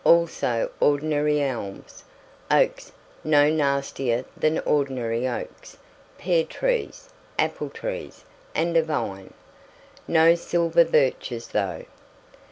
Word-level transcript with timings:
Also 0.03 0.71
ordinary 0.79 1.39
elms, 1.43 2.03
oaks 2.49 2.91
no 3.23 3.51
nastier 3.51 4.25
than 4.35 4.57
ordinary 4.61 5.27
oaks 5.27 5.77
pear 6.17 6.43
trees, 6.43 7.09
apple 7.37 7.69
trees, 7.69 8.25
and 8.55 8.75
a 8.75 8.81
vine. 8.81 9.31
No 10.07 10.33
silver 10.33 10.85
birches, 10.85 11.49
though. 11.49 11.85